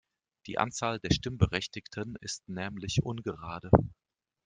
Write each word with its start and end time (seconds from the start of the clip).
Die 0.47 0.57
Anzahl 0.57 0.97
der 0.99 1.11
Stimmberechtigten 1.13 2.15
ist 2.21 2.49
nämlich 2.49 3.03
ungerade. 3.03 3.69